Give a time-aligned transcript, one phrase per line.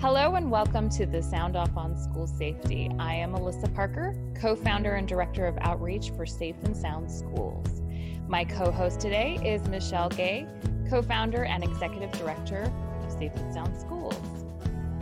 [0.00, 2.88] Hello and welcome to the Sound Off on School Safety.
[3.00, 7.82] I am Alyssa Parker, co founder and director of outreach for Safe and Sound Schools.
[8.28, 10.46] My co host today is Michelle Gay,
[10.88, 12.72] co founder and executive director
[13.02, 14.14] of Safe and Sound Schools.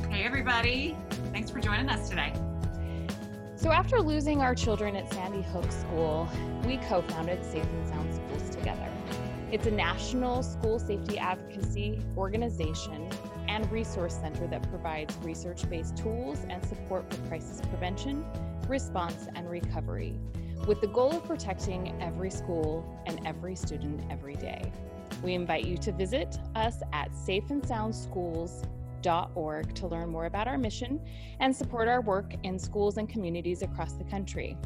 [0.08, 0.96] Hey, everybody.
[1.30, 2.32] Thanks for joining us today.
[3.54, 6.26] So, after losing our children at Sandy Hook School,
[6.64, 8.90] we co founded Safe and Sound Schools together.
[9.52, 13.10] It's a national school safety advocacy organization
[13.56, 18.22] and resource center that provides research based tools and support for crisis prevention,
[18.68, 20.12] response, and recovery,
[20.66, 24.70] with the goal of protecting every school and every student every day.
[25.22, 31.00] We invite you to visit us at safeandsoundschools.org to learn more about our mission
[31.40, 34.58] and support our work in schools and communities across the country.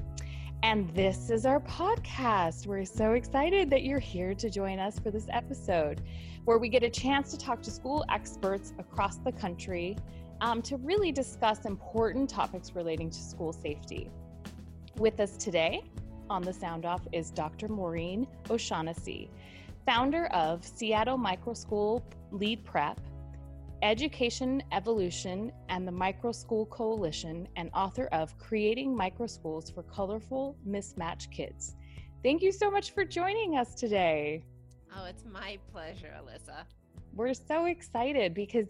[0.62, 2.66] And this is our podcast.
[2.66, 6.02] We're so excited that you're here to join us for this episode,
[6.44, 9.96] where we get a chance to talk to school experts across the country
[10.42, 14.10] um, to really discuss important topics relating to school safety.
[14.96, 15.82] With us today
[16.28, 17.68] on the Sound Off is Dr.
[17.68, 19.30] Maureen O'Shaughnessy,
[19.86, 23.00] founder of Seattle Micro School Lead Prep
[23.82, 30.56] Education Evolution and the Micro School Coalition, and author of Creating Micro Schools for Colorful
[30.66, 31.76] Mismatched Kids.
[32.22, 34.44] Thank you so much for joining us today.
[34.94, 36.64] Oh, it's my pleasure, Alyssa.
[37.14, 38.66] We're so excited because,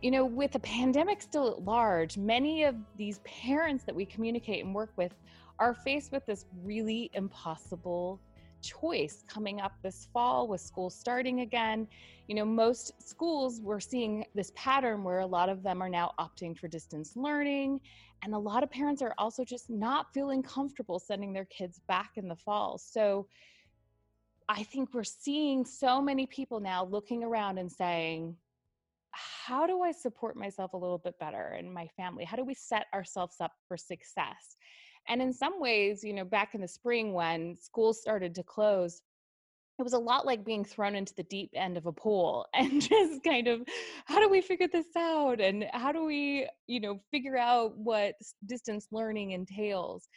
[0.00, 4.64] you know, with the pandemic still at large, many of these parents that we communicate
[4.64, 5.14] and work with
[5.58, 8.20] are faced with this really impossible
[8.62, 11.86] choice coming up this fall with school starting again.
[12.26, 16.12] You know, most schools we're seeing this pattern where a lot of them are now
[16.18, 17.80] opting for distance learning.
[18.22, 22.12] And a lot of parents are also just not feeling comfortable sending their kids back
[22.16, 22.78] in the fall.
[22.78, 23.28] So
[24.48, 28.36] I think we're seeing so many people now looking around and saying,
[29.12, 32.24] how do I support myself a little bit better and my family?
[32.24, 34.56] How do we set ourselves up for success?
[35.08, 39.00] And in some ways, you know, back in the spring when schools started to close,
[39.78, 42.82] it was a lot like being thrown into the deep end of a pool and
[42.82, 43.62] just kind of
[44.06, 45.40] how do we figure this out?
[45.40, 48.14] and how do we you know figure out what
[48.46, 50.08] distance learning entails?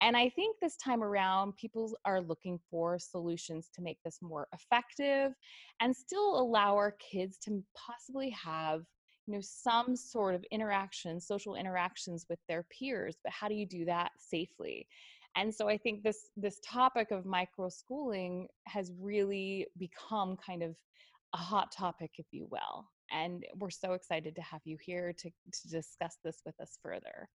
[0.00, 4.46] And i think this time around people are looking for solutions to make this more
[4.52, 5.32] effective
[5.80, 8.82] and still allow our kids to possibly have
[9.28, 13.66] you know some sort of interaction social interactions with their peers but how do you
[13.66, 14.88] do that safely?
[15.36, 20.74] And so i think this this topic of micro schooling has really become kind of
[21.34, 25.30] a hot topic if you will and we're so excited to have you here to,
[25.30, 27.28] to discuss this with us further.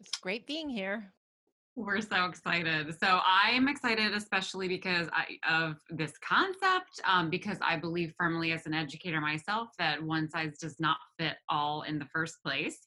[0.00, 1.12] It's great being here
[1.74, 2.94] we're so excited.
[3.02, 8.66] So I'm excited, especially because I, of this concept, um, because I believe firmly as
[8.66, 12.78] an educator myself that one size does not fit all in the first place.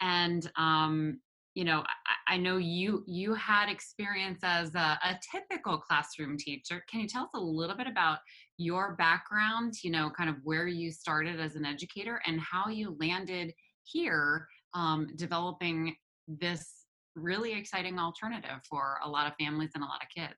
[0.00, 1.20] And um,
[1.54, 1.82] you know,
[2.28, 6.84] I, I, know you you had experience as a, a typical classroom teacher.
[6.86, 8.18] Can you tell us a little bit about
[8.58, 9.72] your background?
[9.82, 13.54] You know, kind of where you started as an educator and how you landed
[13.84, 15.96] here, um, developing
[16.28, 16.85] this
[17.16, 20.34] really exciting alternative for a lot of families and a lot of kids.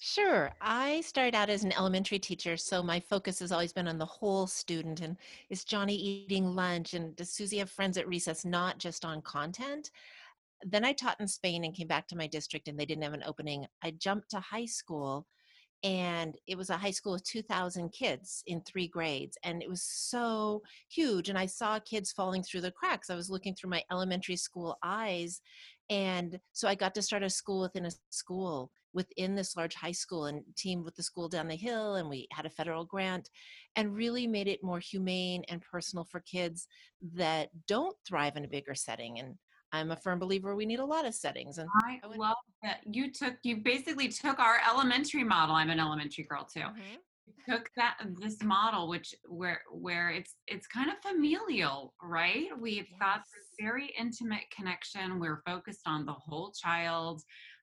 [0.00, 0.52] Sure.
[0.60, 4.06] I started out as an elementary teacher, so my focus has always been on the
[4.06, 5.16] whole student and
[5.50, 9.90] is Johnny eating lunch and does Susie have friends at recess, not just on content.
[10.62, 13.12] Then I taught in Spain and came back to my district and they didn't have
[13.12, 13.66] an opening.
[13.82, 15.26] I jumped to high school
[15.84, 19.82] and it was a high school with 2000 kids in three grades and it was
[19.82, 23.82] so huge and i saw kids falling through the cracks i was looking through my
[23.92, 25.40] elementary school eyes
[25.90, 29.92] and so I got to start a school within a school within this large high
[29.92, 33.28] school and teamed with the school down the hill and we had a federal grant
[33.76, 36.66] and really made it more humane and personal for kids
[37.14, 39.34] that don't thrive in a bigger setting and
[39.70, 42.80] I'm a firm believer we need a lot of settings and I, love that.
[42.90, 46.96] You took you basically took our elementary model I'm an elementary girl too mm-hmm
[47.48, 52.98] took that this model which where where it's it's kind of familial right we've yes.
[53.00, 57.22] got this very intimate connection we're focused on the whole child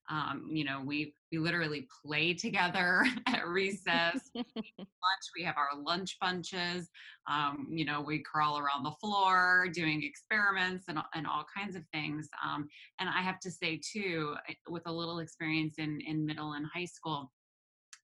[0.10, 6.18] um, you know we we literally play together at recess lunch we have our lunch
[6.22, 6.90] bunches
[7.28, 11.84] um, you know we crawl around the floor doing experiments and, and all kinds of
[11.92, 12.68] things um,
[13.00, 16.66] and i have to say too eh, with a little experience in in middle and
[16.74, 17.32] high school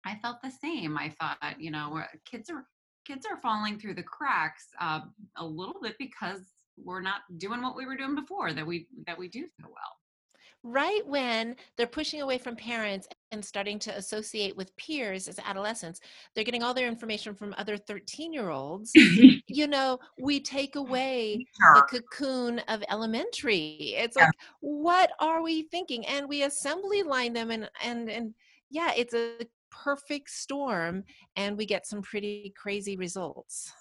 [0.05, 0.97] I felt the same.
[0.97, 2.65] I thought, you know, kids are
[3.05, 5.01] kids are falling through the cracks uh,
[5.37, 6.41] a little bit because
[6.77, 9.97] we're not doing what we were doing before that we that we do so well.
[10.63, 15.99] Right when they're pushing away from parents and starting to associate with peers as adolescents
[16.35, 18.91] they're getting all their information from other 13 year olds
[19.47, 21.75] you know we take away sure.
[21.75, 24.25] the cocoon of elementary it's yeah.
[24.25, 28.35] like what are we thinking and we assembly line them and and and
[28.69, 29.39] yeah it's a
[29.71, 31.03] perfect storm
[31.35, 33.71] and we get some pretty crazy results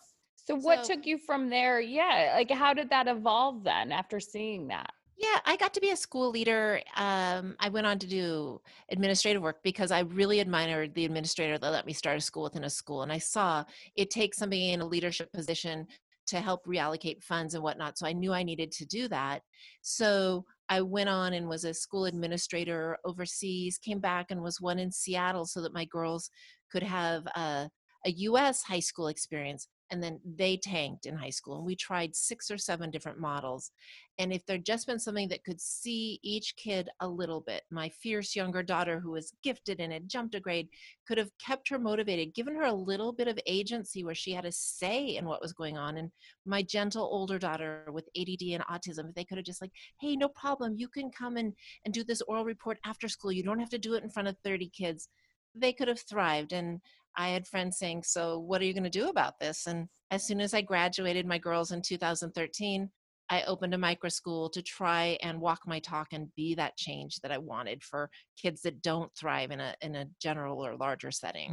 [0.46, 4.19] so what so, took you from there yeah like how did that evolve then after
[4.20, 4.90] seeing that
[5.20, 6.81] yeah, I got to be a school leader.
[6.96, 8.58] Um, I went on to do
[8.90, 12.64] administrative work because I really admired the administrator that let me start a school within
[12.64, 13.02] a school.
[13.02, 13.62] And I saw
[13.96, 15.87] it takes somebody in a leadership position
[16.28, 17.98] to help reallocate funds and whatnot.
[17.98, 19.42] So I knew I needed to do that.
[19.82, 24.78] So I went on and was a school administrator overseas, came back and was one
[24.78, 26.31] in Seattle so that my girls
[26.70, 27.69] could have a,
[28.06, 32.14] a US high school experience and then they tanked in high school and we tried
[32.14, 33.72] six or seven different models
[34.19, 37.88] and if there'd just been something that could see each kid a little bit my
[37.88, 40.69] fierce younger daughter who was gifted and had jumped a grade
[41.06, 44.44] could have kept her motivated given her a little bit of agency where she had
[44.44, 46.10] a say in what was going on and
[46.46, 50.16] my gentle older daughter with add and autism if they could have just like hey
[50.16, 51.52] no problem you can come and,
[51.84, 54.28] and do this oral report after school you don't have to do it in front
[54.28, 55.08] of 30 kids
[55.54, 56.81] they could have thrived and
[57.17, 59.67] I had friends saying, So, what are you going to do about this?
[59.67, 62.91] And as soon as I graduated my girls in 2013,
[63.31, 67.21] I opened a micro school to try and walk my talk and be that change
[67.21, 71.12] that I wanted for kids that don't thrive in a in a general or larger
[71.12, 71.53] setting.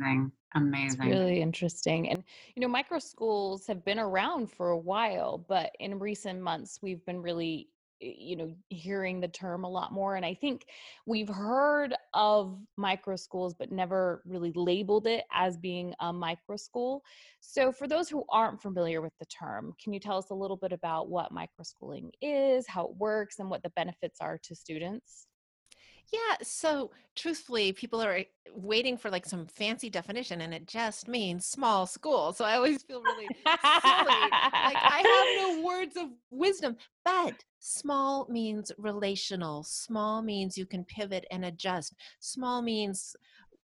[0.00, 0.32] Amazing.
[0.54, 0.86] Amazing.
[0.86, 2.08] It's really interesting.
[2.08, 2.24] And
[2.56, 7.04] you know, micro schools have been around for a while, but in recent months we've
[7.04, 7.68] been really
[8.00, 10.66] you know hearing the term a lot more and i think
[11.06, 17.02] we've heard of micro schools but never really labeled it as being a micro school
[17.40, 20.56] so for those who aren't familiar with the term can you tell us a little
[20.56, 25.26] bit about what microschooling is how it works and what the benefits are to students
[26.12, 26.36] yeah.
[26.42, 28.24] So truthfully, people are eh,
[28.54, 32.32] waiting for like some fancy definition and it just means small school.
[32.32, 33.44] So I always feel really silly.
[33.44, 33.60] like
[34.76, 39.62] I have no words of wisdom, but small means relational.
[39.64, 41.94] Small means you can pivot and adjust.
[42.20, 43.16] Small means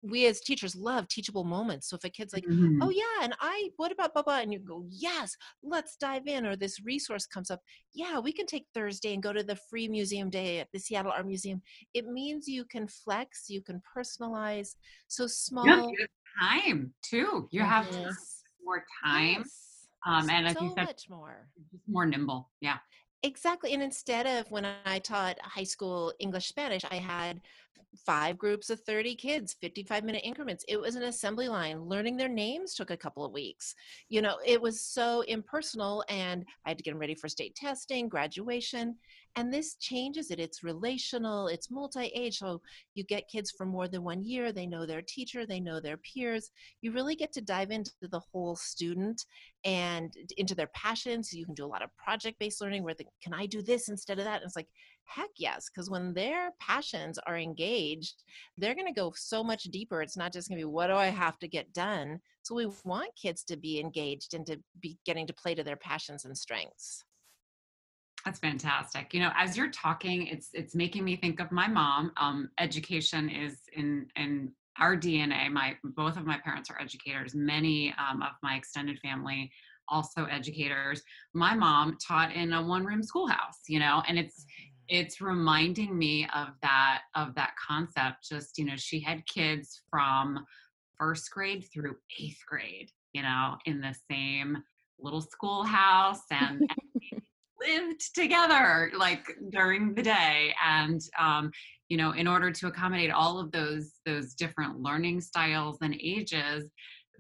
[0.04, 1.88] we as teachers love teachable moments.
[1.88, 2.82] So if a kid's like, oh, mm-hmm.
[2.82, 6.46] oh yeah, and I, what about blah blah, and you go, yes, let's dive in,
[6.46, 7.62] or this resource comes up,
[7.94, 11.12] yeah, we can take Thursday and go to the free museum day at the Seattle
[11.12, 11.62] Art Museum.
[11.94, 14.76] It means you can flex, you can personalize.
[15.08, 15.94] So small
[16.42, 17.48] time too.
[17.52, 18.44] You have yes.
[18.64, 19.40] more time.
[19.40, 19.88] Yes.
[20.08, 21.48] Um, and so you said, much more,
[21.88, 22.50] more nimble.
[22.60, 22.78] Yeah.
[23.24, 23.74] Exactly.
[23.74, 27.42] And instead of when I taught high school English Spanish, I had
[28.06, 32.30] five groups of 30 kids 55 minute increments it was an assembly line learning their
[32.30, 33.76] names took a couple of weeks
[34.08, 37.54] you know it was so impersonal and i had to get them ready for state
[37.54, 38.96] testing graduation
[39.36, 42.62] and this changes it it's relational it's multi-age so
[42.96, 45.98] you get kids for more than one year they know their teacher they know their
[45.98, 46.52] peers
[46.82, 49.26] you really get to dive into the whole student
[49.64, 53.06] and into their passions you can do a lot of project based learning where the,
[53.24, 54.68] can i do this instead of that and it's like
[55.06, 58.24] Heck yes, because when their passions are engaged,
[58.58, 60.02] they're going to go so much deeper.
[60.02, 62.22] It's not just going to be, what do I have to get done?
[62.44, 65.76] So we want kids to be engaged and to be getting to play to their
[65.76, 67.04] passions and strengths.
[68.26, 69.14] That's fantastic.
[69.14, 72.12] You know, as you're talking, it's it's making me think of my mom.
[72.18, 75.52] Um, education is in in our DNA.
[75.52, 77.34] My both of my parents are educators.
[77.34, 79.52] Many um, of my extended family
[79.88, 81.02] also educators.
[81.34, 83.62] My mom taught in a one room schoolhouse.
[83.68, 84.46] You know, and it's
[84.88, 90.46] it's reminding me of that of that concept just you know she had kids from
[90.98, 94.58] first grade through eighth grade you know in the same
[95.00, 96.91] little schoolhouse and, and
[97.68, 101.52] lived together like during the day and um,
[101.90, 106.66] you know in order to accommodate all of those those different learning styles and ages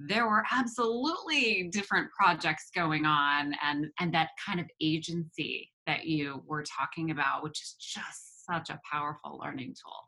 [0.07, 6.41] there were absolutely different projects going on and and that kind of agency that you
[6.45, 10.07] were talking about, which is just such a powerful learning tool.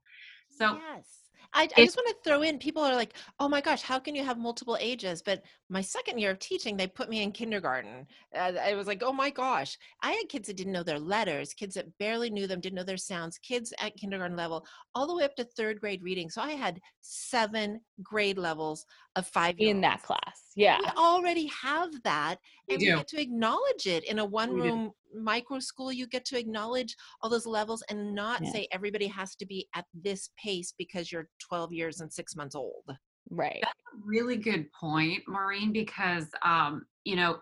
[0.49, 1.05] So, yes.
[1.53, 4.15] I, I, just want to throw in people are like, oh my gosh, how can
[4.15, 5.21] you have multiple ages?
[5.21, 8.07] But my second year of teaching, they put me in kindergarten.
[8.35, 9.77] Uh, I was like, oh my gosh.
[10.01, 12.83] I had kids that didn't know their letters, kids that barely knew them, didn't know
[12.83, 16.29] their sounds, kids at kindergarten level, all the way up to third grade reading.
[16.29, 20.51] So I had seven grade levels of five in that class.
[20.55, 20.79] Yeah.
[20.79, 22.37] We already have that.
[22.69, 25.91] And we, we get to acknowledge it in a one room micro school.
[25.91, 28.51] You get to acknowledge all those levels and not yeah.
[28.51, 32.55] say everybody has to be at this pace because you're 12 years and six months
[32.55, 32.85] old.
[33.29, 33.59] Right.
[33.61, 37.39] That's a really good point, Maureen, because, um, you know,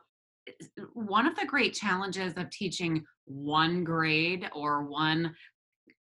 [0.93, 5.33] one of the great challenges of teaching one grade or one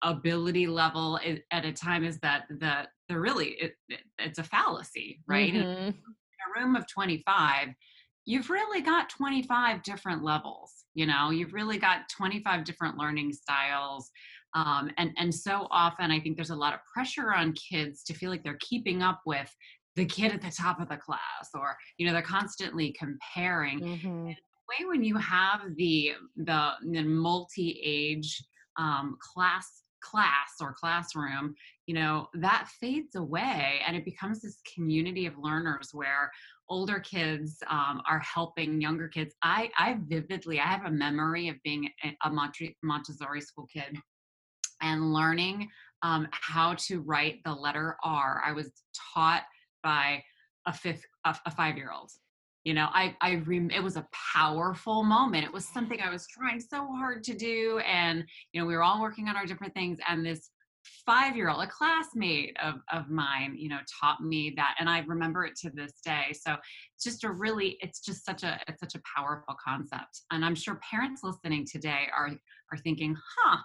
[0.03, 1.19] ability level
[1.51, 5.89] at a time is that the they're really it, it, it's a fallacy right mm-hmm.
[5.89, 7.69] in a room of 25
[8.25, 14.09] you've really got 25 different levels you know you've really got 25 different learning styles
[14.53, 18.13] um, and and so often i think there's a lot of pressure on kids to
[18.13, 19.53] feel like they're keeping up with
[19.95, 24.27] the kid at the top of the class or you know they're constantly comparing mm-hmm.
[24.27, 28.43] way when you have the the, the multi-age
[28.77, 31.53] um, class class or classroom
[31.85, 36.31] you know that fades away and it becomes this community of learners where
[36.71, 39.35] older kids um, are helping younger kids.
[39.43, 41.89] I i vividly i have a memory of being
[42.23, 42.31] a
[42.81, 43.97] montessori school kid
[44.81, 45.67] and learning
[46.01, 48.41] um, how to write the letter r.
[48.43, 48.71] I was
[49.13, 49.43] taught
[49.83, 50.23] by
[50.65, 52.11] a fifth a, a five year old
[52.63, 55.45] you know i i rem- it was a powerful moment.
[55.45, 58.83] It was something i was trying so hard to do and you know we were
[58.83, 60.49] all working on our different things and this
[61.05, 64.99] five year old a classmate of, of mine you know taught me that and i
[64.99, 66.33] remember it to this day.
[66.33, 66.55] So
[66.95, 70.21] it's just a really it's just such a it's such a powerful concept.
[70.31, 72.31] And i'm sure parents listening today are
[72.71, 73.57] are thinking huh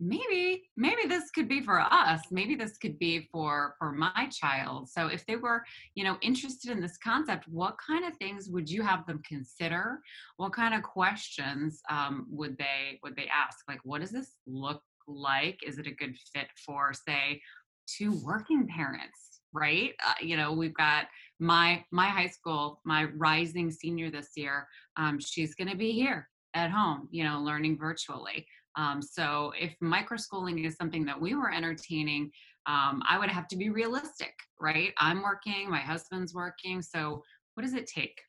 [0.00, 4.88] maybe maybe this could be for us maybe this could be for for my child.
[4.88, 5.62] So if they were
[5.94, 10.00] you know interested in this concept what kind of things would you have them consider?
[10.36, 13.58] What kind of questions um, would they would they ask?
[13.68, 15.60] Like what does this look like?
[15.66, 17.40] Is it a good fit for say
[17.86, 19.92] two working parents right?
[20.04, 21.06] Uh, you know we've got
[21.40, 26.28] my my high school my rising senior this year um, she's going to be here
[26.54, 28.46] at home you know learning virtually
[28.76, 32.30] um, so if microschooling is something that we were entertaining,
[32.66, 34.92] um, I would have to be realistic, right?
[34.98, 36.82] I'm working, my husband's working.
[36.82, 37.22] So
[37.54, 38.20] what does it take?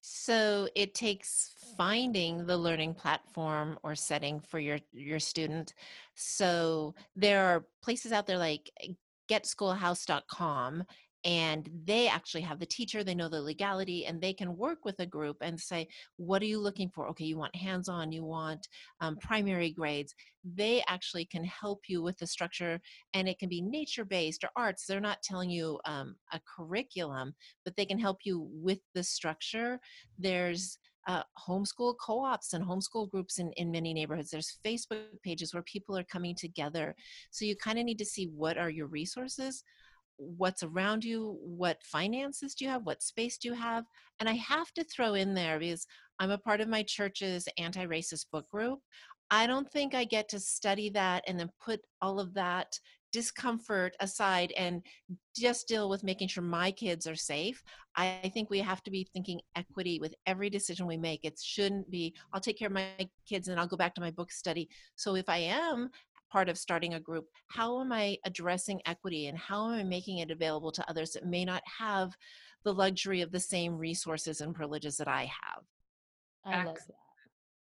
[0.00, 5.74] So it takes finding the learning platform or setting for your your student.
[6.14, 8.70] So there are places out there like
[9.30, 10.84] getschoolhouse.com
[11.24, 14.98] and they actually have the teacher they know the legality and they can work with
[15.00, 17.08] a group and say what are you looking for?
[17.08, 18.68] Okay you want hands-on you want
[19.00, 20.14] um, primary grades.
[20.44, 22.80] They actually can help you with the structure
[23.14, 24.86] and it can be nature based or arts.
[24.86, 27.34] They're not telling you um, a curriculum
[27.64, 29.80] but they can help you with the structure.
[30.18, 34.30] There's uh, homeschool co-ops and homeschool groups in, in many neighborhoods.
[34.30, 36.94] There's facebook pages where people are coming together.
[37.30, 39.64] So you kind of need to see what are your resources
[40.18, 43.84] what's around you, what finances do you have, what space do you have.
[44.20, 45.86] And I have to throw in there because
[46.18, 48.80] I'm a part of my church's anti racist book group.
[49.30, 52.78] I don't think I get to study that and then put all of that
[53.12, 54.82] discomfort aside and
[55.36, 57.62] just deal with making sure my kids are safe.
[57.96, 61.24] I think we have to be thinking equity with every decision we make.
[61.24, 62.90] It shouldn't be, I'll take care of my
[63.26, 64.68] kids and I'll go back to my book study.
[64.96, 65.90] So if I am
[66.30, 70.18] part of starting a group how am i addressing equity and how am i making
[70.18, 72.12] it available to others that may not have
[72.64, 75.64] the luxury of the same resources and privileges that i have
[76.44, 76.94] i love that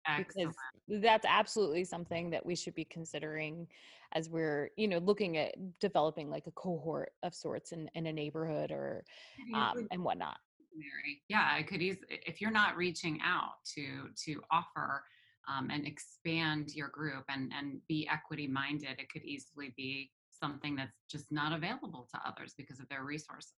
[0.07, 0.55] Excellent.
[0.87, 3.67] because that's absolutely something that we should be considering
[4.13, 8.13] as we're you know looking at developing like a cohort of sorts in, in a
[8.13, 9.03] neighborhood or
[9.53, 10.37] um, and whatnot
[10.75, 11.21] Mary.
[11.27, 15.03] yeah i could use if you're not reaching out to to offer
[15.47, 20.75] um, and expand your group and, and be equity minded, it could easily be something
[20.75, 23.53] that's just not available to others because of their resources.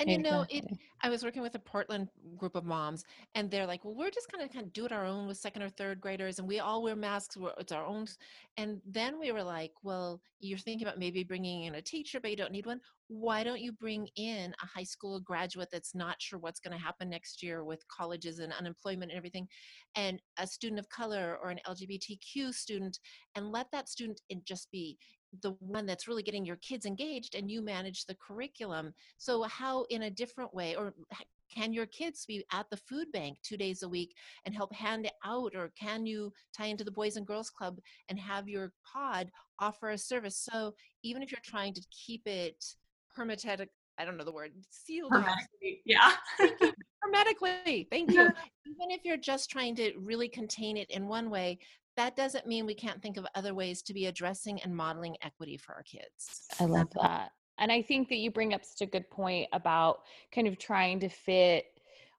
[0.00, 0.64] And you know, it.
[1.02, 3.04] I was working with a Portland group of moms,
[3.36, 5.62] and they're like, "Well, we're just gonna kind of do it our own with second
[5.62, 7.36] or third graders, and we all wear masks.
[7.58, 8.06] It's our own."
[8.56, 12.30] And then we were like, "Well, you're thinking about maybe bringing in a teacher, but
[12.30, 12.80] you don't need one.
[13.06, 16.82] Why don't you bring in a high school graduate that's not sure what's going to
[16.82, 19.48] happen next year with colleges and unemployment and everything,
[19.94, 22.98] and a student of color or an LGBTQ student,
[23.36, 24.98] and let that student just be
[25.42, 28.94] the one that's really getting your kids engaged and you manage the curriculum.
[29.18, 30.94] So how in a different way or
[31.54, 34.14] can your kids be at the food bank two days a week
[34.44, 38.18] and help hand out or can you tie into the boys and girls club and
[38.18, 40.36] have your pod offer a service?
[40.36, 42.64] So even if you're trying to keep it
[43.14, 46.12] hermetic i don't know the word sealed hermetically yeah.
[47.02, 48.22] Hermetically thank you.
[48.22, 51.58] Even if you're just trying to really contain it in one way
[51.96, 55.56] that doesn't mean we can't think of other ways to be addressing and modeling equity
[55.56, 56.46] for our kids.
[56.58, 57.30] I love that.
[57.58, 59.98] And I think that you bring up such a good point about
[60.34, 61.66] kind of trying to fit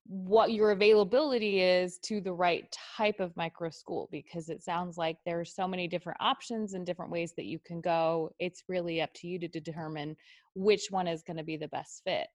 [0.08, 2.64] what your availability is to the right
[2.96, 6.86] type of micro school because it sounds like there are so many different options and
[6.86, 8.30] different ways that you can go.
[8.40, 10.16] It's really up to you to determine
[10.54, 12.28] which one is going to be the best fit.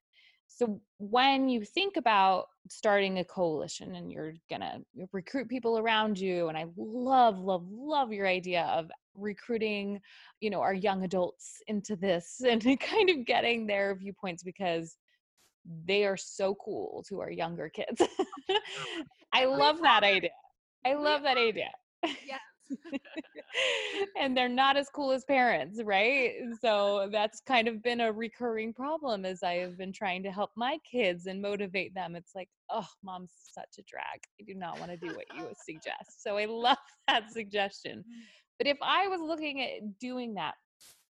[0.53, 4.81] So when you think about starting a coalition and you're to
[5.13, 10.01] recruit people around you and I love love love your idea of recruiting,
[10.41, 14.97] you know, our young adults into this and kind of getting their viewpoints because
[15.85, 18.01] they are so cool to our younger kids.
[18.01, 18.57] Oh,
[19.33, 20.31] I love that idea.
[20.85, 21.71] I love that idea.
[22.03, 22.41] Yes.
[24.21, 26.35] and they're not as cool as parents, right?
[26.61, 30.51] So that's kind of been a recurring problem as I have been trying to help
[30.57, 32.17] my kids and motivate them.
[32.17, 34.21] It's like, oh, mom's such a drag.
[34.41, 36.23] I do not want to do what you suggest.
[36.23, 37.99] So I love that suggestion.
[37.99, 38.23] Mm.
[38.59, 40.55] But if I was looking at doing that,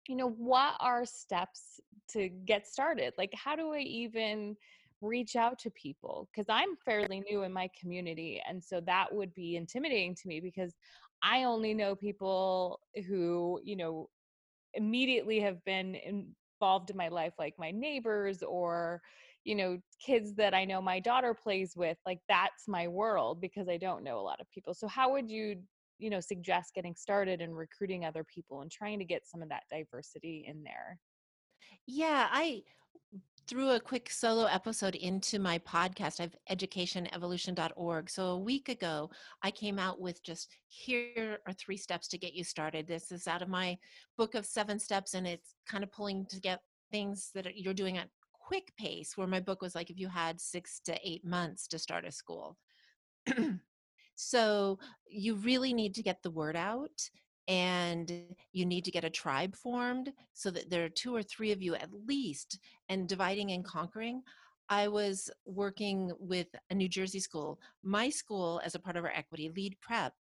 [0.08, 1.80] you know, what are steps
[2.12, 3.14] to get started?
[3.18, 4.56] Like, how do I even
[5.02, 6.30] reach out to people?
[6.32, 8.42] Because I'm fairly new in my community.
[8.48, 10.74] And so that would be intimidating to me because
[11.24, 14.10] I only know people who, you know,
[14.74, 19.02] immediately have been involved in my life, like my neighbors or,
[19.44, 21.98] you know, kids that I know my daughter plays with.
[22.06, 24.74] Like that's my world because I don't know a lot of people.
[24.74, 25.64] So, how would you,
[26.00, 29.50] you know, suggest getting started and recruiting other people and trying to get some of
[29.50, 31.00] that diversity in there?
[31.86, 32.64] Yeah, I
[33.48, 36.20] threw a quick solo episode into my podcast.
[36.20, 38.10] I've educationevolution.org.
[38.10, 39.10] So a week ago,
[39.42, 42.88] I came out with just here are three steps to get you started.
[42.88, 43.78] This is out of my
[44.18, 47.98] book of seven steps, and it's kind of pulling to get things that you're doing
[47.98, 51.68] at quick pace, where my book was like if you had six to eight months
[51.68, 52.58] to start a school.
[54.16, 57.10] so you really need to get the word out
[57.48, 58.12] and
[58.52, 61.62] you need to get a tribe formed so that there are two or three of
[61.62, 62.60] you at least
[62.90, 64.22] and dividing and conquering.
[64.70, 67.60] I was working with a new jersey school.
[67.84, 70.14] My school as a part of our equity lead prep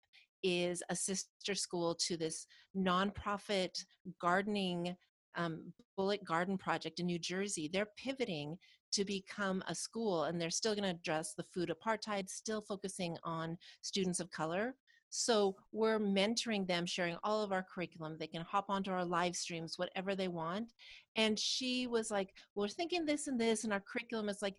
[0.43, 3.85] is a sister school to this nonprofit
[4.19, 4.95] gardening
[5.35, 7.69] um, bullet garden project in new jersey.
[7.71, 8.57] They're pivoting
[8.91, 13.17] to become a school and they're still going to address the food apartheid still focusing
[13.23, 14.75] on students of color
[15.15, 18.17] so we're mentoring them, sharing all of our curriculum.
[18.19, 20.73] They can hop onto our live streams, whatever they want.
[21.15, 24.55] And she was like, We're thinking this and this, and our curriculum is like,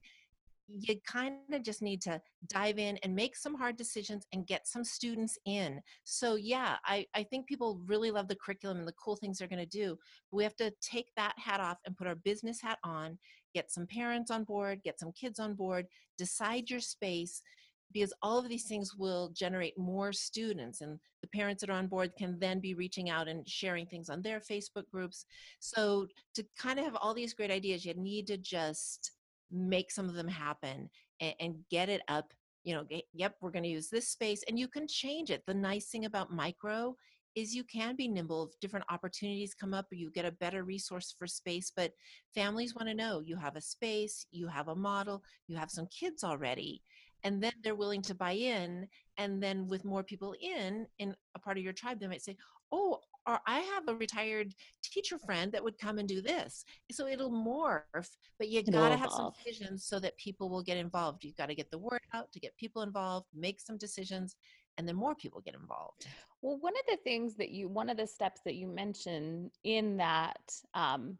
[0.69, 4.69] you kind of just need to dive in and make some hard decisions and get
[4.69, 5.81] some students in.
[6.05, 9.49] So, yeah, I, I think people really love the curriculum and the cool things they're
[9.49, 9.99] going to do.
[10.31, 13.19] But we have to take that hat off and put our business hat on,
[13.55, 15.87] get some parents on board, get some kids on board,
[16.17, 17.43] decide your space,
[17.93, 21.87] because all of these things will generate more students and the parents that are on
[21.87, 25.27] board can then be reaching out and sharing things on their facebook groups.
[25.61, 29.13] So to kind of have all these great ideas you need to just
[29.51, 32.33] make some of them happen and, and get it up
[32.65, 35.43] you know yep we're going to use this space and you can change it.
[35.47, 36.97] The nice thing about micro
[37.35, 40.65] is you can be nimble if different opportunities come up or you get a better
[40.65, 41.93] resource for space but
[42.35, 45.87] families want to know you have a space you have a model you have some
[45.87, 46.81] kids already
[47.25, 48.87] and then they're willing to buy in
[49.19, 52.37] and then with more people in in a part of your tribe they might say
[52.71, 56.65] oh or I have a retired teacher friend that would come and do this.
[56.91, 60.77] So it'll morph, but you got to have some visions so that people will get
[60.77, 61.25] involved.
[61.25, 64.37] You've got to get the word out to get people involved, make some decisions,
[64.77, 66.07] and then more people get involved.
[66.43, 69.97] Well, one of the things that you, one of the steps that you mentioned in
[69.97, 70.43] that
[70.75, 71.17] um,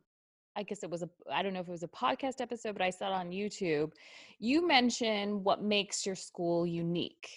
[0.57, 2.83] I guess it was a I don't know if it was a podcast episode, but
[2.83, 3.93] I saw it on YouTube.
[4.39, 7.29] You mentioned what makes your school unique.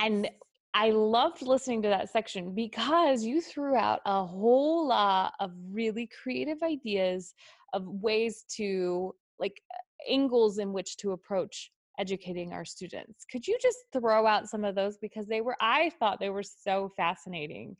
[0.00, 0.28] And
[0.74, 6.08] I loved listening to that section because you threw out a whole lot of really
[6.22, 7.34] creative ideas
[7.72, 9.62] of ways to like
[10.08, 13.24] angles in which to approach educating our students.
[13.30, 16.42] Could you just throw out some of those because they were I thought they were
[16.42, 17.76] so fascinating.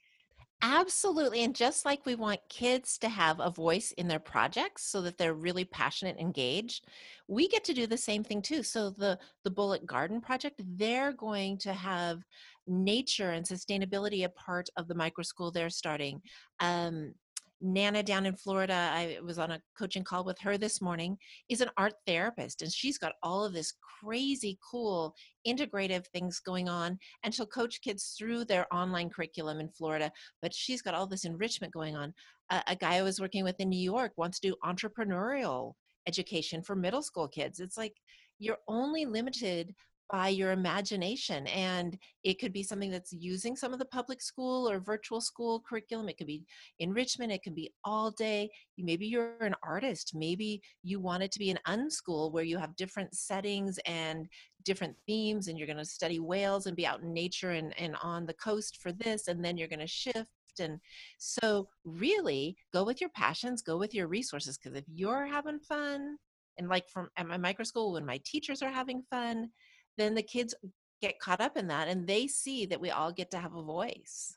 [0.63, 1.43] Absolutely.
[1.45, 5.19] And just like we want kids to have a voice in their projects so that
[5.19, 6.87] they're really passionate, and engaged,
[7.29, 8.63] we get to do the same thing too.
[8.63, 12.23] So the the Bullet Garden project, they're going to have
[12.67, 16.23] nature and sustainability a part of the micro school they're starting.
[16.59, 17.15] Um,
[17.61, 21.17] Nana down in Florida, I was on a coaching call with her this morning,
[21.49, 25.15] is an art therapist and she's got all of this crazy cool
[25.47, 30.11] integrative things going on and she'll coach kids through their online curriculum in Florida,
[30.43, 32.13] but she's got all this enrichment going on.
[32.51, 35.73] Uh, a guy I was working with in New York wants to do entrepreneurial
[36.07, 37.61] education for middle school kids.
[37.61, 37.95] It's like
[38.39, 39.75] you're only limited
[40.11, 44.69] by your imagination and it could be something that's using some of the public school
[44.69, 46.45] or virtual school curriculum it could be
[46.79, 51.39] enrichment it could be all day maybe you're an artist maybe you want it to
[51.39, 54.29] be an unschool where you have different settings and
[54.65, 57.97] different themes and you're going to study whales and be out in nature and, and
[58.03, 60.81] on the coast for this and then you're going to shift and
[61.19, 66.17] so really go with your passions go with your resources because if you're having fun
[66.59, 69.51] and like from at my micro school when my teachers are having fun
[69.97, 70.55] then the kids
[71.03, 73.63] get caught up in that and they see that we all get to have a
[73.63, 74.35] voice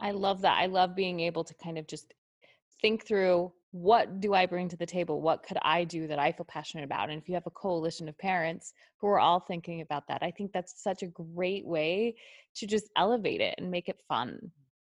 [0.00, 2.14] i love that i love being able to kind of just
[2.80, 5.20] think through what do I bring to the table?
[5.20, 7.10] What could I do that I feel passionate about?
[7.10, 10.30] And if you have a coalition of parents who are all thinking about that, I
[10.30, 12.14] think that's such a great way
[12.56, 14.38] to just elevate it and make it fun,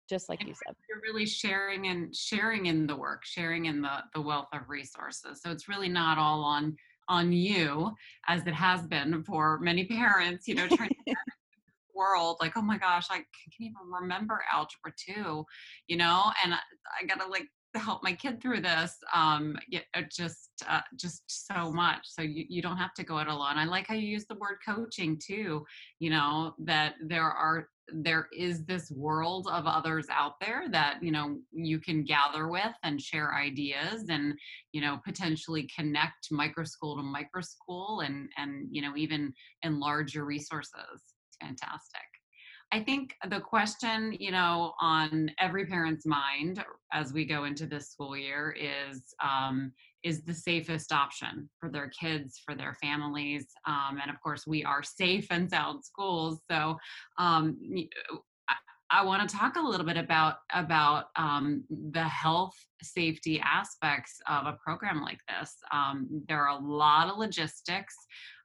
[0.10, 0.76] just like and you said.
[0.90, 5.42] You're really sharing and sharing in the work, sharing in the the wealth of resources.
[5.42, 6.76] So it's really not all on
[7.08, 7.92] on you
[8.28, 10.96] as it has been for many parents, you know, trying to
[11.96, 13.26] world like oh my gosh i can't
[13.60, 15.46] even remember algebra 2
[15.88, 16.60] you know and I,
[17.00, 17.48] I, gotta like
[17.80, 19.80] help my kid through this um yeah,
[20.12, 23.58] just uh, just so much so you, you don't have to go it alone.
[23.58, 25.66] I like how you use the word coaching too
[26.00, 31.12] you know that there are there is this world of others out there that you
[31.12, 34.34] know you can gather with and share ideas and
[34.72, 40.14] you know potentially connect micro school to micro school and and you know even enlarge
[40.14, 40.74] your resources.
[41.28, 42.11] It's fantastic
[42.74, 47.90] I think the question, you know, on every parent's mind as we go into this
[47.90, 54.00] school year is um, is the safest option for their kids, for their families, um,
[54.02, 56.40] and of course, we are safe and sound schools.
[56.50, 56.78] So,
[57.18, 57.58] um,
[58.48, 58.56] I,
[58.90, 64.48] I want to talk a little bit about about um, the health safety aspects of
[64.48, 65.56] a program like this.
[65.74, 67.96] Um, there are a lot of logistics.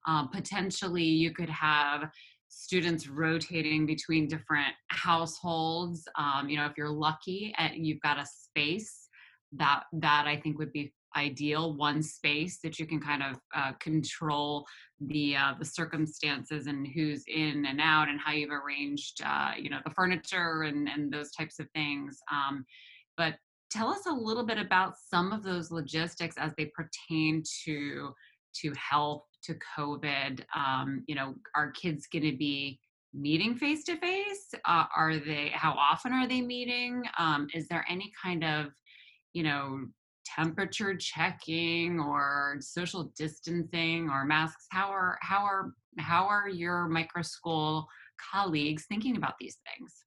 [0.08, 2.10] Uh, potentially, you could have
[2.48, 6.06] students rotating between different households.
[6.18, 9.08] Um, you know, if you're lucky and you've got a space
[9.52, 13.72] that that I think would be ideal one space that you can kind of uh,
[13.80, 14.66] control
[15.00, 19.70] the uh, the circumstances and who's in and out and how you've arranged uh, you
[19.70, 22.64] know the furniture and and those types of things um,
[23.16, 23.34] but
[23.70, 28.12] tell us a little bit about some of those logistics as they pertain to
[28.54, 30.44] to health to COVID?
[30.54, 32.78] Um, you know, are kids going to be
[33.14, 34.52] meeting face to face?
[34.64, 35.50] Are they?
[35.54, 37.02] How often are they meeting?
[37.18, 38.66] Um, is there any kind of,
[39.32, 39.86] you know,
[40.24, 44.66] temperature checking or social distancing or masks?
[44.70, 47.86] How are how are how are your micro school
[48.32, 50.04] colleagues thinking about these things?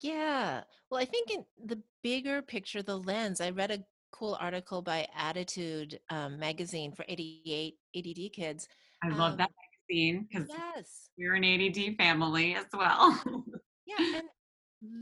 [0.00, 0.62] Yeah.
[0.90, 3.78] Well, I think in the bigger picture, the lens, I read a
[4.14, 8.68] cool article by ADDitude um, magazine for 88 ADD kids.
[9.02, 9.50] I love um, that
[9.90, 11.10] magazine because yes.
[11.18, 13.20] we're an ADD family as well.
[13.86, 14.28] yeah, and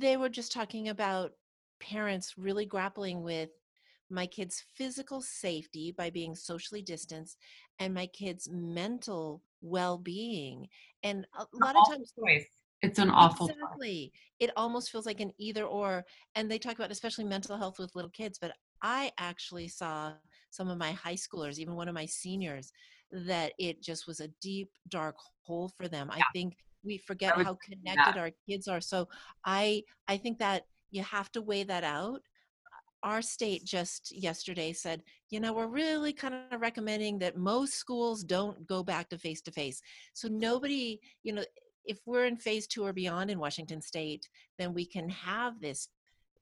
[0.00, 1.32] they were just talking about
[1.78, 3.50] parents really grappling with
[4.08, 7.36] my kids' physical safety by being socially distanced
[7.78, 10.68] and my kids' mental well-being.
[11.02, 12.46] And a lot of times choice.
[12.82, 14.12] It's an awful exactly.
[14.40, 16.04] It almost feels like an either or.
[16.34, 20.12] And they talk about especially mental health with little kids, but I actually saw
[20.50, 22.72] some of my high schoolers, even one of my seniors,
[23.12, 26.10] that it just was a deep, dark hole for them.
[26.10, 26.22] Yeah.
[26.22, 28.80] I think we forget how connected our kids are.
[28.80, 29.08] So
[29.44, 32.20] I I think that you have to weigh that out.
[33.04, 38.22] Our state just yesterday said, you know, we're really kind of recommending that most schools
[38.22, 39.80] don't go back to face to face.
[40.12, 41.44] So nobody, you know,
[41.84, 45.88] if we're in phase two or beyond in Washington state, then we can have this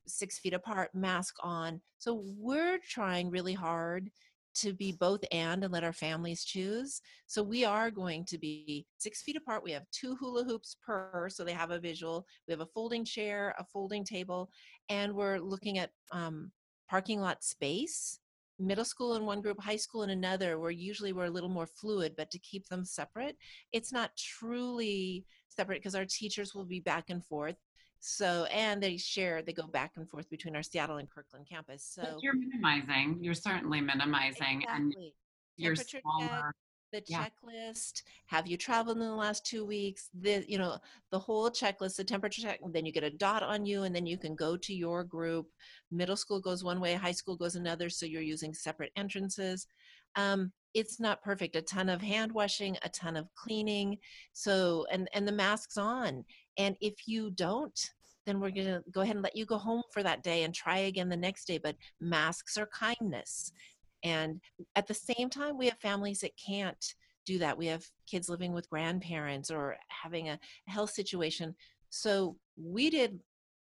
[0.07, 1.81] six feet apart, mask on.
[1.99, 4.11] So we're trying really hard
[4.53, 7.01] to be both and and let our families choose.
[7.27, 9.63] So we are going to be six feet apart.
[9.63, 12.27] We have two hula hoops per, so they have a visual.
[12.49, 14.51] We have a folding chair, a folding table,
[14.89, 16.51] and we're looking at um,
[16.89, 18.19] parking lot space.
[18.61, 21.67] Middle school in one group, high school in another, where usually we're a little more
[21.67, 23.37] fluid, but to keep them separate,
[23.73, 27.57] it's not truly separate because our teachers will be back and forth
[28.01, 31.85] so, and they share, they go back and forth between our Seattle and Kirkland campus.
[31.85, 34.75] So but you're minimizing, you're certainly minimizing exactly.
[34.75, 34.95] and
[35.57, 36.55] you're smaller.
[36.93, 37.27] the yeah.
[37.27, 40.79] checklist have you traveled in the last two weeks the you know
[41.13, 44.07] the whole checklist the temperature check then you get a dot on you and then
[44.07, 45.47] you can go to your group
[45.91, 49.67] middle school goes one way high school goes another so you're using separate entrances
[50.17, 53.97] um, it's not perfect a ton of hand washing a ton of cleaning
[54.33, 56.25] so and and the masks on
[56.61, 57.91] and if you don't,
[58.27, 60.79] then we're to go ahead and let you go home for that day and try
[60.81, 61.57] again the next day.
[61.57, 63.53] But masks are kindness.
[64.05, 64.43] And
[64.77, 67.57] at the same time, we have families that can't do that.
[67.57, 71.55] We have kids living with grandparents or having a health situation.
[71.89, 73.21] So we did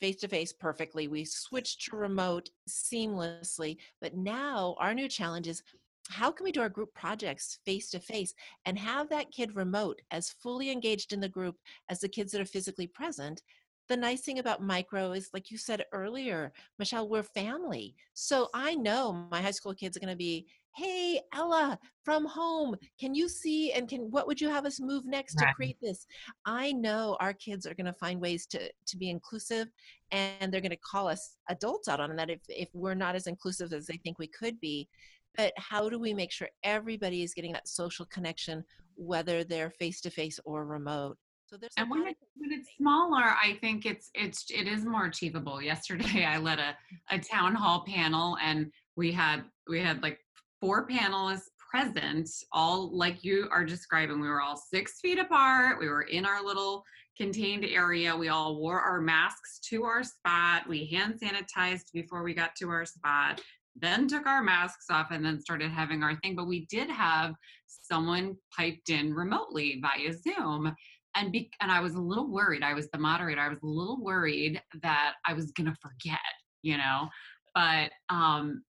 [0.00, 1.08] face to face perfectly.
[1.08, 3.78] We switched to remote seamlessly.
[4.00, 5.62] But now our new challenge is
[6.08, 10.00] how can we do our group projects face to face and have that kid remote
[10.10, 11.56] as fully engaged in the group
[11.88, 13.42] as the kids that are physically present
[13.88, 17.94] the nice thing about micro is like you said earlier michelle we're family.
[18.14, 20.46] So i know my high school kids are going to be
[20.76, 25.06] hey ella from home can you see and can what would you have us move
[25.06, 25.48] next right.
[25.48, 26.06] to create this?
[26.44, 29.68] I know our kids are going to find ways to to be inclusive
[30.10, 33.26] and they're going to call us adults out on that if if we're not as
[33.26, 34.88] inclusive as they think we could be.
[35.36, 38.64] But how do we make sure everybody is getting that social connection
[38.96, 43.22] whether they're face to face or remote so there's and when, it, when it's smaller,
[43.22, 45.62] I think it's it's it is more achievable.
[45.62, 46.76] Yesterday, I led a
[47.10, 50.18] a town hall panel, and we had we had like
[50.60, 54.20] four panelists present, all like you are describing.
[54.20, 55.78] We were all six feet apart.
[55.78, 56.84] We were in our little
[57.16, 58.14] contained area.
[58.14, 60.68] We all wore our masks to our spot.
[60.68, 63.40] We hand sanitized before we got to our spot,
[63.74, 66.34] then took our masks off and then started having our thing.
[66.34, 67.34] But we did have
[67.66, 70.74] someone piped in remotely via Zoom.
[71.16, 72.62] And, be, and I was a little worried.
[72.62, 73.40] I was the moderator.
[73.40, 76.18] I was a little worried that I was to forget,
[76.62, 77.08] you know.
[77.54, 78.62] But um,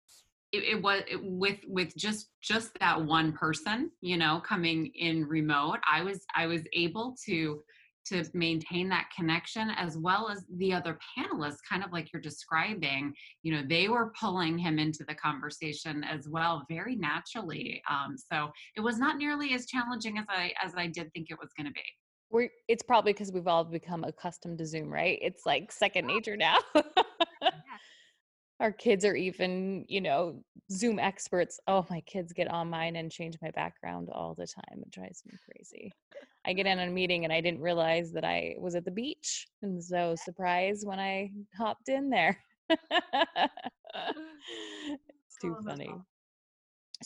[0.56, 5.26] it, it was it, with with just just that one person you know coming in
[5.26, 7.62] remote i was i was able to
[8.06, 13.14] to maintain that connection as well as the other panelists kind of like you're describing
[13.44, 18.50] you know they were pulling him into the conversation as well very naturally um, so
[18.78, 21.68] it was not nearly as challenging as i as i did think it was going
[21.68, 21.84] to be
[22.36, 25.18] we're, it's probably because we've all become accustomed to zoom right?
[25.22, 26.58] It's like second nature now.
[28.60, 31.60] Our kids are even you know zoom experts.
[31.68, 34.82] Oh my kids get on mine and change my background all the time.
[34.82, 35.92] It drives me crazy.
[36.46, 39.48] I get in a meeting and i didn't realize that i was at the beach
[39.64, 42.38] and so surprised when i hopped in there.
[45.28, 45.90] It's too oh, funny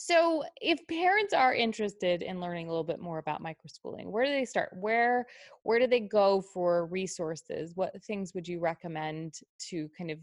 [0.02, 4.30] so if parents are interested in learning a little bit more about microschooling where do
[4.30, 4.70] they start?
[4.80, 5.26] Where
[5.62, 7.72] where do they go for resources?
[7.74, 10.18] What things would you recommend to kind of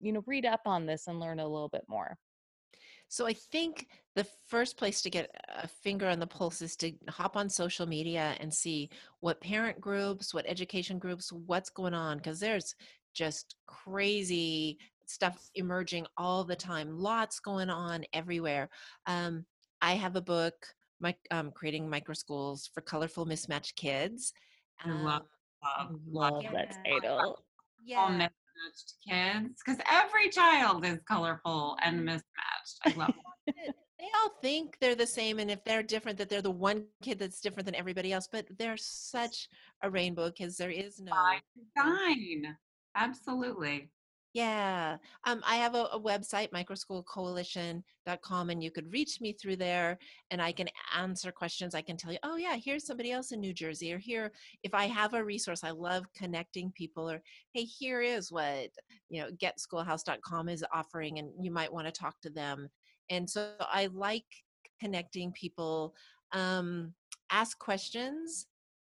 [0.00, 2.16] you know read up on this and learn a little bit more?
[3.08, 6.92] So i think the first place to get a finger on the pulse is to
[7.08, 12.18] hop on social media and see what parent groups what education groups what's going on
[12.18, 12.76] because there's
[13.12, 18.68] just crazy stuff emerging all the time lots going on everywhere.
[19.06, 19.44] Um,
[19.82, 20.54] i have a book
[21.00, 24.32] my um, creating micro schools for colorful mismatched kids
[24.84, 25.22] um, love,
[25.62, 27.44] love, love that title.
[27.84, 28.08] Yeah.
[28.08, 32.04] Mismatched kids because every child is colorful and mm-hmm.
[32.06, 32.80] mismatched.
[32.84, 33.14] I love
[33.46, 37.18] they all think they're the same and if they're different that they're the one kid
[37.18, 39.48] that's different than everybody else but they're such
[39.82, 41.12] a rainbow because there is no
[41.76, 42.56] fine
[42.94, 43.88] absolutely
[44.36, 44.98] yeah.
[45.24, 49.96] Um, I have a, a website, microschoolcoalition.com, and you could reach me through there
[50.30, 51.74] and I can answer questions.
[51.74, 54.30] I can tell you, oh, yeah, here's somebody else in New Jersey, or here,
[54.62, 57.22] if I have a resource, I love connecting people, or
[57.54, 58.68] hey, here is what,
[59.08, 62.68] you know, getschoolhouse.com is offering, and you might want to talk to them.
[63.08, 64.26] And so I like
[64.78, 65.94] connecting people.
[66.32, 66.92] Um,
[67.32, 68.48] ask questions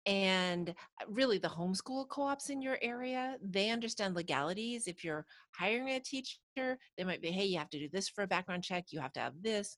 [0.06, 5.90] and uh, really the homeschool co-ops in your area they understand legalities if you're hiring
[5.90, 8.86] a teacher they might be hey you have to do this for a background check
[8.92, 9.78] you have to have this.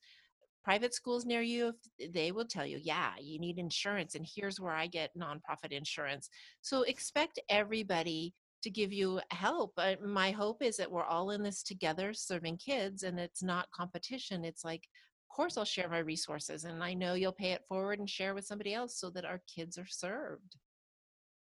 [0.63, 1.73] Private schools near you
[2.11, 6.29] they will tell you yeah you need insurance and here's where i get nonprofit insurance.
[6.61, 8.33] So expect everybody
[8.63, 13.03] to give you help my hope is that we're all in this together serving kids
[13.03, 14.87] and it's not competition it's like
[15.35, 18.45] course I'll share my resources and I know you'll pay it forward and share with
[18.45, 20.55] somebody else so that our kids are served.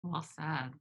[0.03, 0.71] Well said.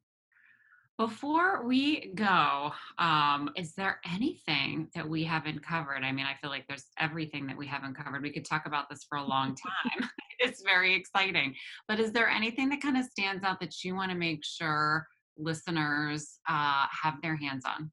[0.97, 6.03] Before we go, um, is there anything that we haven't covered?
[6.05, 8.23] I mean, I feel like there's everything that we haven't covered.
[8.23, 10.09] We could talk about this for a long time.
[10.39, 11.55] it's very exciting.
[11.89, 15.07] But is there anything that kind of stands out that you want to make sure
[15.37, 17.91] listeners uh, have their hands on?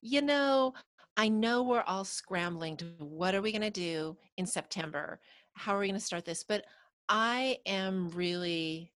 [0.00, 0.74] You know,
[1.18, 5.18] I know we're all scrambling to what are we going to do in September?
[5.54, 6.44] How are we going to start this?
[6.44, 6.64] But
[7.08, 8.92] I am really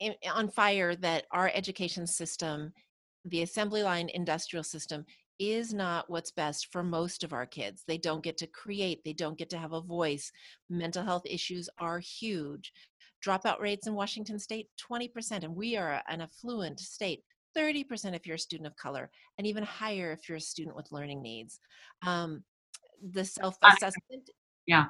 [0.00, 2.72] in, on fire that our education system,
[3.26, 5.04] the assembly line industrial system,
[5.38, 7.84] is not what's best for most of our kids.
[7.86, 10.32] They don't get to create, they don't get to have a voice.
[10.70, 12.72] Mental health issues are huge.
[13.22, 17.24] Dropout rates in Washington state, 20%, and we are an affluent state.
[17.56, 20.92] 30% if you're a student of color, and even higher if you're a student with
[20.92, 21.60] learning needs.
[22.06, 22.44] Um,
[23.12, 24.30] the self assessment.
[24.66, 24.86] Yeah.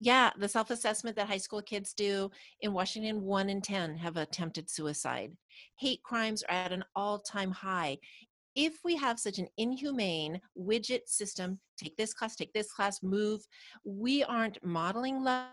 [0.00, 4.16] Yeah, the self assessment that high school kids do in Washington, one in 10 have
[4.16, 5.32] attempted suicide.
[5.78, 7.98] Hate crimes are at an all time high.
[8.54, 13.40] If we have such an inhumane widget system, take this class, take this class, move,
[13.84, 15.48] we aren't modeling love,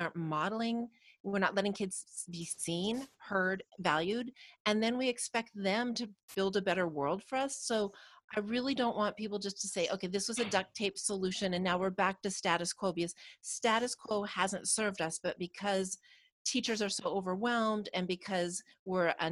[0.00, 0.88] aren't modeling
[1.22, 4.30] we're not letting kids be seen heard valued
[4.66, 7.92] and then we expect them to build a better world for us so
[8.36, 11.54] I really don't want people just to say, okay, this was a duct tape solution
[11.54, 15.98] and now we're back to status quo because status quo hasn't served us, but because
[16.44, 19.30] teachers are so overwhelmed and because we're a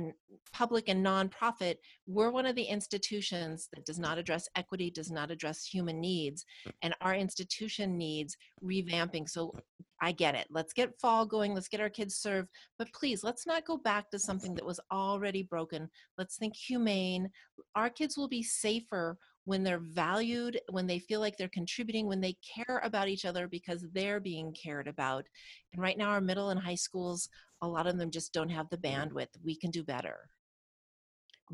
[0.52, 5.30] public and nonprofit we're one of the institutions that does not address equity does not
[5.30, 6.72] address human needs mm.
[6.82, 9.28] and our institution needs revamping.
[9.28, 9.54] So
[10.00, 10.46] i get it.
[10.50, 14.10] Let's get fall going let's get our kids served but please let's not go back
[14.10, 15.88] to something that was already broken.
[16.16, 17.30] Let's think humane.
[17.74, 22.20] Our kids will be safer when they're valued, when they feel like they're contributing, when
[22.20, 25.24] they care about each other because they're being cared about.
[25.72, 27.30] And right now, our middle and high schools,
[27.62, 29.08] a lot of them just don't have the mm-hmm.
[29.08, 29.28] bandwidth.
[29.42, 30.28] We can do better.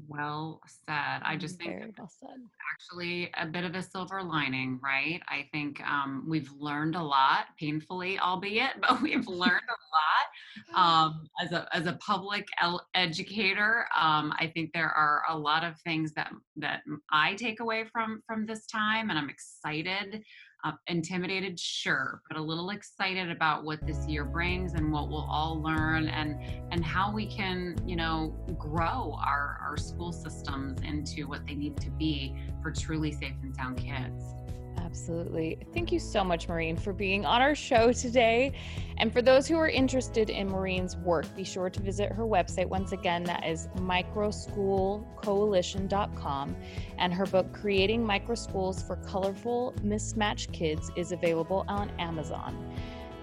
[0.08, 1.20] Well said.
[1.22, 2.40] I just think Very well said.
[2.72, 5.20] actually a bit of a silver lining, right?
[5.28, 9.62] I think um, we've learned a lot, painfully, albeit, but we've learned
[10.74, 13.86] a lot um, as a as a public el- educator.
[13.96, 18.22] Um, I think there are a lot of things that that I take away from
[18.26, 20.24] from this time, and I'm excited
[20.64, 25.28] uh, intimidated, sure, but a little excited about what this year brings and what we'll
[25.30, 26.40] all learn and
[26.72, 31.76] and how we can, you know, grow our, our school systems into what they need
[31.76, 34.24] to be for truly safe and sound kids.
[34.78, 35.58] Absolutely.
[35.72, 38.52] Thank you so much, Maureen, for being on our show today.
[38.98, 42.68] And for those who are interested in Maureen's work, be sure to visit her website.
[42.68, 46.56] Once again, that is microschoolcoalition.com.
[46.98, 52.74] And her book, Creating Microschools for Colorful Mismatched Kids, is available on Amazon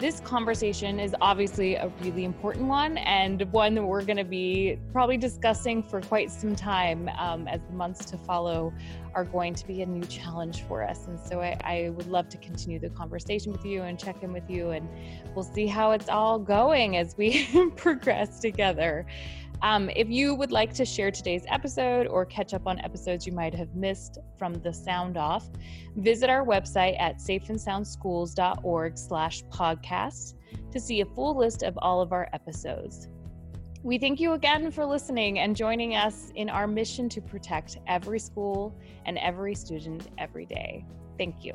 [0.01, 4.79] this conversation is obviously a really important one and one that we're going to be
[4.91, 8.73] probably discussing for quite some time um, as the months to follow
[9.13, 11.05] are going to be a new challenge for us.
[11.05, 14.33] And so I, I would love to continue the conversation with you and check in
[14.33, 14.89] with you, and
[15.35, 19.05] we'll see how it's all going as we progress together.
[19.61, 23.31] Um, if you would like to share today's episode or catch up on episodes you
[23.31, 25.49] might have missed from the sound off,
[25.95, 30.33] visit our website at safeandsoundschools.org slash podcasts
[30.71, 33.07] to see a full list of all of our episodes.
[33.83, 38.19] We thank you again for listening and joining us in our mission to protect every
[38.19, 40.85] school and every student every day.
[41.17, 41.53] Thank you.